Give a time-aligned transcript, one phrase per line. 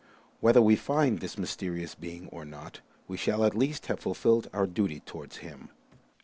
[0.39, 4.65] Whether we find this mysterious being or not, we shall at least have fulfilled our
[4.65, 5.69] duty towards him."